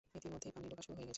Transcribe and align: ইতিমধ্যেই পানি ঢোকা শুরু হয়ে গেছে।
ইতিমধ্যেই 0.19 0.53
পানি 0.55 0.65
ঢোকা 0.71 0.83
শুরু 0.85 0.93
হয়ে 0.95 1.01
গেছে। 1.05 1.09